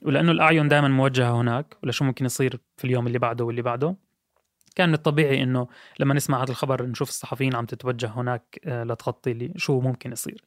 ولأنه 0.03 0.33
الأعين 0.33 0.69
دائما 0.69 0.89
موجهة 0.89 1.41
هناك 1.41 1.77
ولشو 1.83 2.05
ممكن 2.05 2.25
يصير 2.25 2.61
في 2.77 2.85
اليوم 2.85 3.07
اللي 3.07 3.19
بعده 3.19 3.45
واللي 3.45 3.63
بعده. 3.63 3.97
كان 4.73 4.89
من 4.89 4.95
الطبيعي 4.95 5.43
إنه 5.43 5.69
لما 5.99 6.15
نسمع 6.15 6.43
هذا 6.43 6.51
الخبر 6.51 6.87
نشوف 6.87 7.09
الصحفيين 7.09 7.55
عم 7.55 7.67
تتوجه 7.67 8.07
هناك 8.07 8.61
آه، 8.65 8.85
لتغطي 8.85 9.53
شو 9.57 9.81
ممكن 9.81 10.13
يصير. 10.13 10.45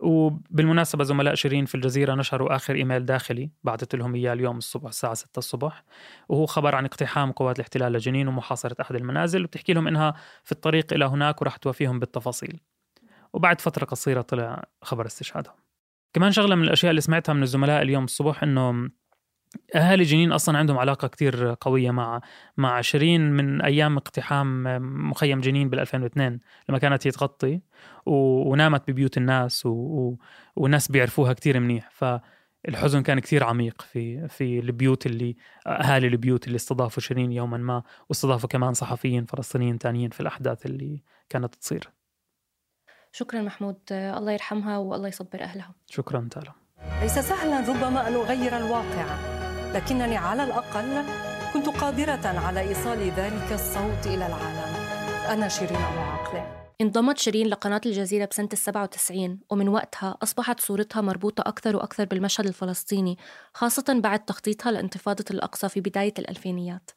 وبالمناسبة 0.00 1.04
زملاء 1.04 1.34
شيرين 1.34 1.64
في 1.64 1.74
الجزيرة 1.74 2.14
نشروا 2.14 2.56
آخر 2.56 2.74
إيميل 2.74 3.06
داخلي 3.06 3.50
بعثت 3.64 3.94
لهم 3.94 4.14
إياه 4.14 4.32
اليوم 4.32 4.58
الصبح 4.58 4.88
الساعة 4.88 5.14
6 5.14 5.38
الصبح. 5.38 5.84
وهو 6.28 6.46
خبر 6.46 6.74
عن 6.74 6.84
اقتحام 6.84 7.32
قوات 7.32 7.56
الاحتلال 7.56 7.92
لجنين 7.92 8.28
ومحاصرة 8.28 8.76
أحد 8.80 8.94
المنازل. 8.94 9.44
وبتحكي 9.44 9.72
لهم 9.72 9.88
إنها 9.88 10.14
في 10.44 10.52
الطريق 10.52 10.92
إلى 10.92 11.04
هناك 11.04 11.42
وراح 11.42 11.56
توافيهم 11.56 11.98
بالتفاصيل. 11.98 12.60
وبعد 13.32 13.60
فترة 13.60 13.84
قصيرة 13.84 14.20
طلع 14.20 14.64
خبر 14.82 15.06
استشهادهم. 15.06 15.54
كمان 16.12 16.32
شغلة 16.32 16.54
من 16.54 16.64
الأشياء 16.64 16.90
اللي 16.90 17.00
سمعتها 17.00 17.32
من 17.32 17.42
الزملاء 17.42 17.82
اليوم 17.82 18.04
الصبح 18.04 18.42
إنه 18.42 18.90
أهالي 19.74 20.02
جنين 20.02 20.32
أصلا 20.32 20.58
عندهم 20.58 20.78
علاقة 20.78 21.08
كتير 21.08 21.54
قوية 21.60 21.90
مع 21.90 22.20
مع 22.56 22.80
شيرين 22.80 23.32
من 23.32 23.62
أيام 23.62 23.96
اقتحام 23.96 24.64
مخيم 25.10 25.40
جنين 25.40 25.70
بال 25.70 25.80
2002 25.80 26.40
لما 26.68 26.78
كانت 26.78 27.06
هي 27.06 27.10
تغطي 27.10 27.60
ونامت 28.06 28.90
ببيوت 28.90 29.16
الناس 29.16 29.66
و... 29.66 30.14
والناس 30.56 30.90
بيعرفوها 30.90 31.32
كتير 31.32 31.60
منيح. 31.60 31.90
فالحزن 31.90 33.02
كان 33.02 33.20
كتير 33.20 33.44
عميق 33.44 33.82
في 33.82 34.28
في 34.28 34.58
البيوت 34.58 35.06
اللي 35.06 35.36
أهالي 35.66 36.06
البيوت 36.06 36.46
اللي 36.46 36.56
استضافوا 36.56 37.02
شيرين 37.02 37.32
يوما 37.32 37.56
ما 37.56 37.82
واستضافوا 38.08 38.48
كمان 38.48 38.72
صحفيين 38.72 39.24
فلسطينيين 39.24 39.78
تانيين 39.78 40.10
في 40.10 40.20
الأحداث 40.20 40.66
اللي 40.66 41.02
كانت 41.28 41.54
تصير. 41.54 41.90
شكرا 43.12 43.42
محمود. 43.42 43.76
الله 43.90 44.32
يرحمها 44.32 44.78
والله 44.78 45.08
يصبر 45.08 45.40
أهلها. 45.40 45.74
شكرا 45.86 46.28
تالا 46.30 46.52
ليس 47.02 47.18
سهلا 47.18 47.60
ربما 47.60 48.08
أن 48.08 48.14
أغير 48.14 48.56
الواقع. 48.56 49.33
لكنني 49.74 50.16
على 50.16 50.44
الأقل 50.44 51.04
كنت 51.52 51.68
قادرة 51.68 52.26
على 52.26 52.60
إيصال 52.60 53.10
ذلك 53.10 53.52
الصوت 53.52 54.06
إلى 54.06 54.26
العالم. 54.26 54.74
أنا 55.28 55.48
شيرين 55.48 55.76
أبو 55.76 56.00
عاقلة 56.00 56.64
انضمت 56.80 57.18
شيرين 57.18 57.46
لقناة 57.46 57.80
الجزيرة 57.86 58.24
بسنة 58.24 58.48
السبعة 58.52 58.82
وتسعين 58.82 59.40
ومن 59.50 59.68
وقتها 59.68 60.18
أصبحت 60.22 60.60
صورتها 60.60 61.00
مربوطة 61.00 61.42
أكثر 61.46 61.76
وأكثر 61.76 62.04
بالمشهد 62.04 62.46
الفلسطيني 62.46 63.18
خاصة 63.54 64.00
بعد 64.00 64.24
تخطيطها 64.24 64.72
لانتفاضة 64.72 65.24
الأقصى 65.30 65.68
في 65.68 65.80
بداية 65.80 66.14
الألفينيات. 66.18 66.90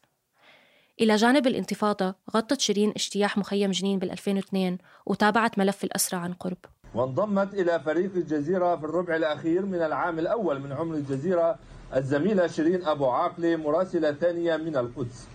إلى 1.00 1.16
جانب 1.16 1.46
الانتفاضة 1.46 2.14
غطت 2.36 2.60
شيرين 2.60 2.90
اجتياح 2.90 3.38
مخيم 3.38 3.70
جنين 3.70 3.98
بال 3.98 4.10
2002 4.10 4.78
وتابعت 5.06 5.58
ملف 5.58 5.84
الأسرى 5.84 6.20
عن 6.20 6.32
قرب. 6.32 6.58
وانضمت 6.94 7.54
إلى 7.54 7.80
فريق 7.80 8.10
الجزيرة 8.16 8.76
في 8.76 8.84
الربع 8.84 9.16
الأخير 9.16 9.66
من 9.66 9.82
العام 9.82 10.18
الأول 10.18 10.60
من 10.60 10.72
عمر 10.72 10.94
الجزيرة 10.94 11.58
الزميلة 11.96 12.46
شيرين 12.46 12.84
أبو 12.84 13.06
عاقلة 13.06 13.56
مراسلة 13.56 14.12
ثانية 14.12 14.56
من 14.56 14.76
القدس. 14.76 15.26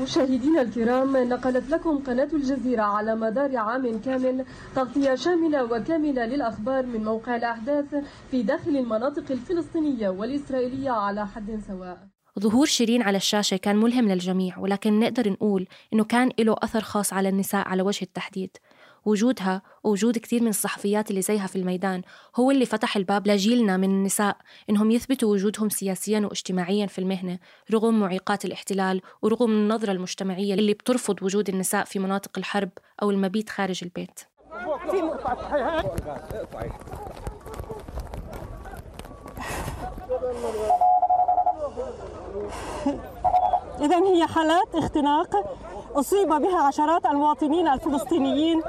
مشاهدينا 0.00 0.62
الكرام 0.62 1.16
نقلت 1.16 1.70
لكم 1.70 1.98
قناة 1.98 2.28
الجزيرة 2.32 2.82
على 2.82 3.14
مدار 3.14 3.56
عام 3.56 4.00
كامل 4.00 4.44
تغطية 4.76 5.14
شاملة 5.14 5.64
وكاملة 5.64 6.26
للأخبار 6.26 6.86
من 6.86 7.04
موقع 7.04 7.36
الأحداث 7.36 7.94
في 8.30 8.42
داخل 8.42 8.76
المناطق 8.76 9.24
الفلسطينية 9.30 10.08
والإسرائيلية 10.08 10.90
على 10.90 11.26
حد 11.26 11.60
سواء. 11.68 11.98
ظهور 12.38 12.66
شيرين 12.66 13.02
على 13.02 13.16
الشاشة 13.16 13.56
كان 13.56 13.76
ملهم 13.76 14.08
للجميع 14.08 14.58
ولكن 14.58 15.00
نقدر 15.00 15.30
نقول 15.30 15.66
إنه 15.92 16.04
كان 16.04 16.30
له 16.38 16.56
أثر 16.58 16.80
خاص 16.80 17.12
على 17.12 17.28
النساء 17.28 17.68
على 17.68 17.82
وجه 17.82 18.02
التحديد. 18.02 18.50
وجودها 19.04 19.62
ووجود 19.84 20.18
كثير 20.18 20.42
من 20.42 20.48
الصحفيات 20.48 21.10
اللي 21.10 21.22
زيها 21.22 21.46
في 21.46 21.56
الميدان 21.56 22.02
هو 22.36 22.50
اللي 22.50 22.66
فتح 22.66 22.96
الباب 22.96 23.26
لجيلنا 23.28 23.76
من 23.76 23.90
النساء 23.90 24.36
إنهم 24.70 24.90
يثبتوا 24.90 25.32
وجودهم 25.32 25.68
سياسيا 25.68 26.20
واجتماعيا 26.20 26.86
في 26.86 26.98
المهنة 26.98 27.38
رغم 27.72 28.00
معيقات 28.00 28.44
الاحتلال 28.44 29.00
ورغم 29.22 29.50
النظرة 29.50 29.92
المجتمعية 29.92 30.54
اللي 30.54 30.74
بترفض 30.74 31.22
وجود 31.22 31.48
النساء 31.48 31.84
في 31.84 31.98
مناطق 31.98 32.38
الحرب 32.38 32.70
أو 33.02 33.10
المبيت 33.10 33.50
خارج 33.50 33.80
البيت. 33.84 34.20
إذا 43.80 43.98
هي 43.98 44.26
حالات 44.26 44.74
اختناق. 44.74 45.56
أصيب 45.94 46.28
بها 46.28 46.62
عشرات 46.62 47.06
المواطنين 47.06 47.68
الفلسطينيين 47.68 48.62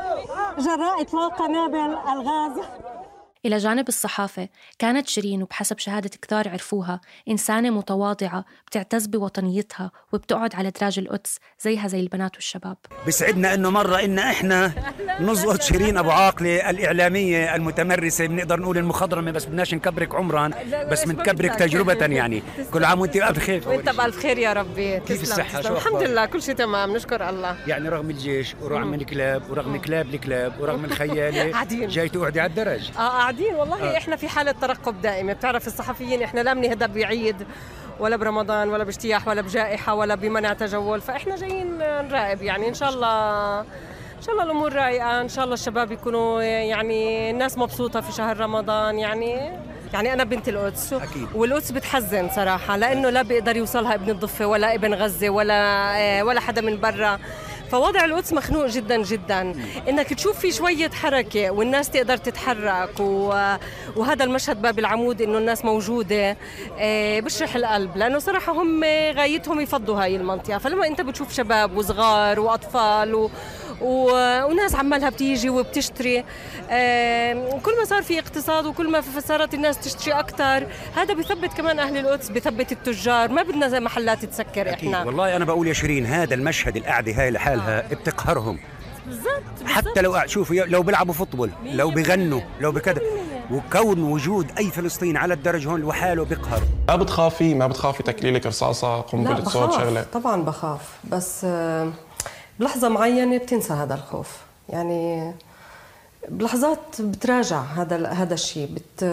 جراء 0.57 1.01
إطلاق 1.01 1.37
قنابل 1.39 1.97
الغاز. 2.13 2.51
إلى 3.45 3.57
جانب 3.57 3.87
الصحافة. 3.87 4.49
كانت 4.79 5.07
شيرين 5.07 5.43
وبحسب 5.43 5.79
شهادة 5.79 6.09
كثار 6.21 6.49
عرفوها. 6.49 7.01
إنسانة 7.29 7.69
متواضعة 7.69 8.45
بتعتز 8.67 9.05
بوطنيتها 9.07 9.91
وبتقعد 10.13 10.55
على 10.55 10.69
دراج 10.69 10.99
القدس 10.99 11.37
زيها 11.61 11.87
زي 11.87 11.99
البنات 11.99 12.35
والشباب. 12.35 12.77
بسعدنا 13.07 13.53
إنه 13.53 13.69
مرة 13.69 14.03
إن 14.03 14.19
إحنا 14.19 14.71
نزقط 15.19 15.61
شيرين 15.61 15.97
أبو 15.97 16.11
عاقلة 16.11 16.69
الإعلامية 16.69 17.55
المتمرسة. 17.55 18.25
بنقدر 18.25 18.59
نقول 18.59 18.77
المخضرمة 18.77 19.31
بس 19.31 19.45
بدناش 19.45 19.73
نكبرك 19.73 20.15
عمرا 20.15 20.51
بس 20.91 21.03
بنكبرك 21.03 21.55
تجربة 21.55 22.05
يعني. 22.05 22.43
كل 22.73 22.85
عام 22.85 22.99
وأنت 23.01 23.17
بألف 23.17 23.39
خير. 23.39 23.69
وأنت 23.69 23.89
بألف 23.89 24.19
خير 24.19 24.37
يا 24.37 24.53
ربي. 24.53 24.99
كيف 24.99 25.21
الصحة؟ 25.21 25.61
شو 25.61 25.75
الحمد 25.75 26.03
لله 26.03 26.25
كل 26.25 26.41
شيء 26.41 26.55
تمام. 26.55 26.95
نشكر 26.95 27.29
الله. 27.29 27.55
يعني 27.67 27.89
رغم 27.89 28.09
الجيش 28.09 28.55
ورغم 28.61 28.93
الكلاب 28.93 29.49
ورغم 29.51 29.77
كلاب 29.77 30.13
الكلاب 30.13 30.61
ورغم 30.61 30.85
الخيالة 30.85 31.51
قاعدين 31.53 31.87
جاي 31.87 32.09
تقعدي 32.09 32.39
على 32.39 32.49
الدرج. 32.49 32.91
آه 32.97 33.32
قاعدين 33.33 33.55
والله 33.55 33.93
آه. 33.93 33.97
إحنا 33.97 34.15
في 34.15 34.27
حالة 34.27 34.51
ترقب 34.51 35.01
دائمة. 35.01 35.33
بتعرف 35.33 35.67
الصحفيين 35.67 36.23
إحنا 36.23 36.41
لا 36.41 36.53
بنهدى 36.53 36.87
بعيد 36.87 37.35
ولا 37.99 38.15
برمضان 38.15 38.69
ولا 38.69 38.83
باجتياح 38.83 39.27
ولا 39.27 39.41
بجائحة 39.41 39.93
ولا 39.93 40.15
بمنع 40.15 40.53
تجول. 40.53 41.01
فإحنا 41.01 41.35
جايين 41.35 41.77
نراقب 41.77 42.41
يعني. 42.41 42.69
إن 42.69 42.73
شاء 42.73 42.89
الله 42.89 43.59
إن 44.17 44.21
شاء 44.21 44.31
الله 44.31 44.43
الأمور 44.43 44.73
رايقة. 44.73 45.21
إن 45.21 45.29
شاء 45.29 45.43
الله 45.43 45.53
الشباب 45.53 45.91
يكونوا 45.91 46.41
يعني 46.41 47.31
الناس 47.31 47.57
مبسوطة 47.57 48.01
في 48.01 48.11
شهر 48.11 48.39
رمضان. 48.39 48.99
يعني 48.99 49.51
يعني 49.93 50.13
أنا 50.13 50.23
بنت 50.23 50.49
القدس. 50.49 50.93
أكيد. 50.93 51.27
والقدس 51.35 51.71
بتحزن 51.71 52.29
صراحة 52.29 52.77
لأنه 52.77 53.09
لا 53.09 53.21
بيقدر 53.21 53.57
يوصلها 53.57 53.93
ابن 53.93 54.09
الضفة 54.09 54.45
ولا 54.45 54.75
ابن 54.75 54.93
غزة 54.93 55.29
ولا 55.29 56.23
ولا 56.23 56.39
حدا 56.39 56.61
من 56.61 56.79
برا. 56.79 57.19
فوضع 57.73 58.05
القدس 58.05 58.33
مخنوق 58.33 58.65
جدا 58.65 59.03
جدا. 59.03 59.53
إنك 59.89 60.13
تشوف 60.13 60.39
في 60.39 60.51
شوية 60.51 60.89
حركة 60.89 61.51
والناس 61.51 61.89
تقدر 61.89 62.17
تتحرك 62.17 62.99
وهذا 63.95 64.23
المشهد 64.23 64.61
باب 64.61 64.79
العمود 64.79 65.21
إنه 65.21 65.37
الناس 65.37 65.65
موجودة 65.65 66.37
آه، 66.79 67.19
بشرح 67.19 67.55
القلب. 67.55 67.97
لأنه 67.97 68.19
صراحة 68.19 68.53
هم 68.53 68.83
غايتهم 69.15 69.59
يفضوا 69.59 70.03
هاي 70.03 70.15
المنطقة. 70.15 70.57
فلما 70.57 70.87
أنت 70.87 71.01
بتشوف 71.01 71.33
شباب 71.33 71.77
وصغار 71.77 72.39
وأطفال 72.39 73.15
و 73.15 73.29
وناس 73.83 74.75
عمالها 74.75 75.09
بتيجي 75.09 75.49
وبتشتري. 75.49 76.23
كل 77.63 77.77
ما 77.79 77.85
صار 77.85 78.03
في 78.03 78.19
اقتصاد 78.19 78.65
وكل 78.65 78.91
ما 78.91 79.03
صارت 79.27 79.53
الناس 79.53 79.77
تشتري 79.79 80.13
أكثر 80.13 80.67
هذا 80.95 81.13
بثبت 81.13 81.53
كمان 81.53 81.79
أهل 81.79 81.97
القدس 81.97 82.29
بثبت 82.29 82.71
التجار 82.71 83.31
ما 83.31 83.43
بدنا 83.43 83.79
محلات 83.79 84.25
تسكر 84.25 84.69
إحنا. 84.73 85.03
والله 85.03 85.35
أنا 85.35 85.45
بقول 85.45 85.67
يا 85.67 85.73
شيرين 85.73 86.05
هذا 86.05 86.33
المشهد 86.33 86.77
القعدة 86.77 87.11
هاي 87.11 87.31
لحالها 87.31 87.79
آه. 87.79 87.93
بتقهرهم 87.93 88.59
بالضبط 89.07 89.65
حتى 89.65 90.01
لو 90.01 90.21
شوفوا 90.25 90.55
لو 90.55 90.83
بيلعبوا 90.83 91.13
فوتبول 91.13 91.49
لو 91.65 91.89
بغنوا 91.89 92.41
لو 92.61 92.71
بكذا. 92.71 93.01
وكون 93.51 94.03
وجود 94.03 94.51
أي 94.57 94.69
فلسطين 94.69 95.17
على 95.17 95.33
الدرج 95.33 95.67
هون 95.67 95.87
لحاله 95.87 96.25
بيقهر 96.25 96.61
ما 96.89 96.95
بتخافي؟ 96.95 97.53
ما 97.53 97.67
بتخافي 97.67 98.03
تكليلك 98.03 98.45
رصاصة 98.45 99.01
قنبلة 99.01 99.43
صوت 99.43 99.73
شغلة؟ 99.73 100.05
طبعا 100.13 100.41
بخاف. 100.41 100.81
بس 101.03 101.41
آه، 101.45 101.91
بلحظة 102.59 102.89
معينة 102.89 103.37
بتنسى 103.37 103.73
هذا 103.73 103.93
الخوف. 103.95 104.37
يعني 104.69 105.33
بلحظات 106.29 107.01
بتراجع 107.01 107.61
هذا 107.61 108.07
هذا 108.07 108.33
الشيء. 108.33 108.69
بت 108.75 109.03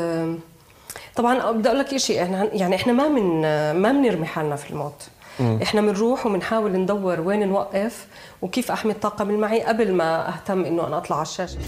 طبعا 1.17 1.51
بدي 1.53 1.69
أقول 1.69 1.79
لك 1.79 1.97
شيء 1.97 2.23
إحنا 2.23 2.45
يعني 2.55 2.77
إحنا 2.77 2.93
ما 2.93 3.09
من 3.09 3.41
ما 3.83 3.93
بنرمي 3.93 4.27
حالنا 4.27 4.57
في 4.57 4.71
الموت. 4.71 5.09
م. 5.41 5.59
إحنا 5.63 5.81
بنروح 5.81 6.27
وبنحاول 6.27 6.73
ندور 6.73 7.21
وين 7.21 7.49
نوقف 7.49 8.07
وكيف 8.43 8.71
أحمي 8.71 8.93
الطاقم 8.93 9.31
معي 9.31 9.63
قبل 9.63 9.93
ما 9.93 10.29
أهتم 10.29 10.65
إنه 10.65 10.87
أنا 10.87 10.99
أطلع 10.99 11.17
على 11.17 11.23
الشاشة. 11.27 11.59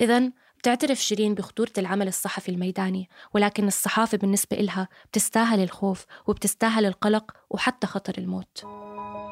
اذا 0.00 0.22
بتعترف 0.58 0.98
شيرين 0.98 1.34
بخطورة 1.34 1.72
العمل 1.78 2.08
الصحفي 2.08 2.48
الميداني 2.48 3.08
ولكن 3.34 3.66
الصحافة 3.66 4.18
بالنسبة 4.18 4.56
إلها 4.56 4.88
بتستاهل 5.12 5.62
الخوف 5.62 6.06
وبتستاهل 6.26 6.86
القلق 6.86 7.32
وحتى 7.50 7.86
خطر 7.86 8.14
الموت. 8.18 8.64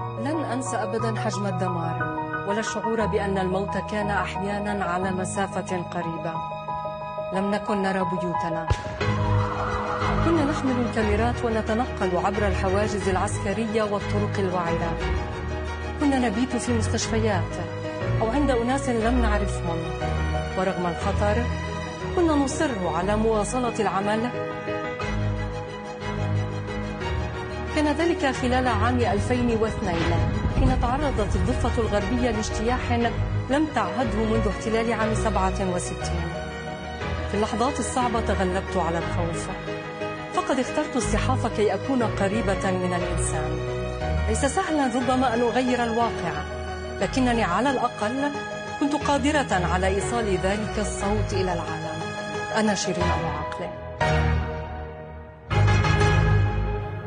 لن 0.01 0.45
أنسى 0.53 0.77
أبدا 0.77 1.21
حجم 1.21 1.47
الدمار 1.47 2.25
ولا 2.49 2.61
الشعور 2.61 3.07
بأن 3.07 3.39
الموت 3.39 3.77
كان 3.91 4.11
أحيانا 4.11 4.85
على 4.85 5.11
مسافة 5.11 5.83
قريبة. 5.95 6.35
لم 7.33 7.51
نكن 7.51 7.83
نرى 7.83 8.05
بيوتنا. 8.11 8.67
كنا 10.25 10.45
نحمل 10.45 10.87
الكاميرات 10.87 11.45
ونتنقل 11.45 12.17
عبر 12.17 12.47
الحواجز 12.47 13.09
العسكرية 13.09 13.83
والطرق 13.83 14.39
الوعرة. 14.39 14.91
كنا 16.01 16.19
نبيت 16.19 16.57
في 16.57 16.79
مستشفيات 16.79 17.53
أو 18.21 18.31
عند 18.31 18.51
أناس 18.51 18.89
لم 18.89 19.23
نعرفهم. 19.23 19.79
ورغم 20.59 20.87
الخطر 20.87 21.43
كنا 22.17 22.35
نصر 22.35 22.89
على 22.95 23.17
مواصلة 23.17 23.81
العمل 23.81 24.31
كان 27.75 27.89
ذلك 27.89 28.27
خلال 28.27 28.69
عام 28.69 28.99
2002 29.01 29.95
حين 30.61 30.81
تعرضت 30.81 31.37
الضفة 31.37 31.83
الغربية 31.83 32.31
لاجتياح 32.31 32.93
لم 33.51 33.67
تعهده 33.75 34.19
منذ 34.19 34.49
احتلال 34.49 34.93
عام 34.93 35.15
67 35.15 35.97
في 37.29 37.35
اللحظات 37.35 37.79
الصعبة 37.79 38.21
تغلبت 38.21 38.77
على 38.77 38.99
الخوف. 38.99 39.49
فقد 40.35 40.59
اخترت 40.59 40.97
الصحافة 40.97 41.49
كي 41.49 41.75
أكون 41.75 42.03
قريبة 42.03 42.71
من 42.71 42.95
الإنسان. 42.95 43.59
ليس 44.29 44.45
سهلا 44.45 44.91
ربما 44.95 45.35
أن 45.35 45.41
أغير 45.41 45.85
الواقع 45.85 46.33
لكنني 47.01 47.43
على 47.43 47.71
الأقل 47.71 48.31
كنت 48.81 48.95
قادرة 48.95 49.67
على 49.73 49.87
إيصال 49.87 50.39
ذلك 50.43 50.79
الصوت 50.79 51.33
إلى 51.33 51.53
العالم. 51.53 52.01
أنا 52.57 52.75
شيرين 52.75 53.05
أبو 53.05 53.27
عقلة 53.27 53.84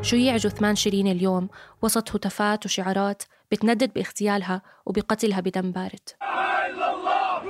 شيع 0.02 0.36
جثمان 0.36 0.76
شيرين 0.76 1.06
اليوم 1.06 1.48
وسط 1.82 2.16
هتافات 2.16 2.64
وشعارات 2.66 3.22
بتندد 3.52 3.92
باغتيالها 3.92 4.62
وبقتلها 4.86 5.40
بدم 5.40 5.72
بارد. 5.72 6.08
الله 6.22 7.42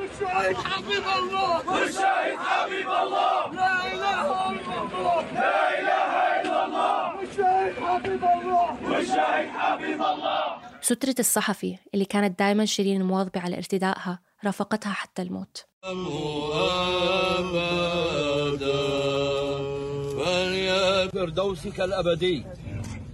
لا 3.52 3.82
اله 5.80 6.40
الا 6.40 6.64
الله 6.64 7.18
سترة 10.80 11.14
الصحفي 11.18 11.78
اللي 11.94 12.04
كانت 12.04 12.38
دائما 12.38 12.64
شيرين 12.64 13.02
مواظبة 13.02 13.40
على 13.40 13.56
ارتدائها 13.56 14.18
رافقتها 14.44 14.92
حتى 14.92 15.22
الموت. 15.22 15.66
فردوسك 21.12 21.80
الأبدي 21.80 22.44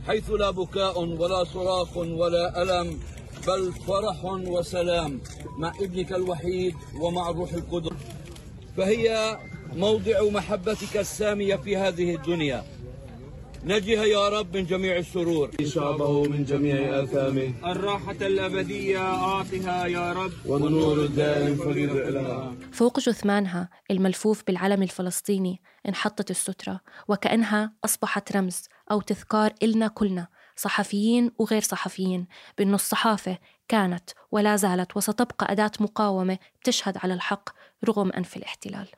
حيث 0.06 0.30
لا 0.30 0.50
بكاء 0.50 1.04
ولا 1.04 1.44
صراخ 1.44 1.96
ولا 1.96 2.62
ألم 2.62 2.98
بل 3.46 3.72
فرح 3.72 4.24
وسلام 4.24 5.20
مع 5.58 5.72
ابنك 5.80 6.12
الوحيد 6.12 6.74
ومع 7.00 7.30
الروح 7.30 7.52
القدس. 7.52 7.96
فهي 8.76 9.38
موضع 9.76 10.22
محبتك 10.30 10.96
السامية 10.96 11.56
في 11.56 11.76
هذه 11.76 12.14
الدنيا. 12.14 12.64
نجها 13.66 14.04
يا 14.04 14.28
رب 14.28 14.56
من 14.56 14.66
جميع 14.66 14.96
الشرور 14.96 15.50
شعبه 15.64 16.22
من 16.22 16.44
جميع 16.44 17.02
آثامه. 17.02 17.72
الراحة 17.72 18.12
الأبدية 18.12 18.98
أعطها 18.98 19.86
يا 19.86 20.12
رب. 20.12 20.32
والنور 20.46 21.04
الدائم 21.04 21.56
فريد 21.56 21.90
لها 21.90 22.54
فوق 22.72 23.00
جثمانها 23.00 23.68
الملفوف 23.90 24.42
بالعلم 24.46 24.82
الفلسطيني 24.82 25.62
انحطت 25.88 26.30
السترة 26.30 26.80
وكأنها 27.08 27.72
أصبحت 27.84 28.36
رمز 28.36 28.68
أو 28.90 29.00
تذكار 29.00 29.52
إلنا 29.62 29.88
كلنا 29.88 30.26
صحفيين 30.56 31.32
وغير 31.38 31.62
صحفيين. 31.62 32.26
بأن 32.58 32.74
الصحافة 32.74 33.38
كانت 33.68 34.10
ولا 34.32 34.56
زالت 34.56 34.96
وستبقى 34.96 35.52
أداة 35.52 35.72
مقاومة 35.80 36.38
بتشهد 36.60 36.96
على 37.02 37.14
الحق 37.14 37.50
رغم 37.88 38.12
أنف 38.12 38.36
الاحتلال. 38.36 38.88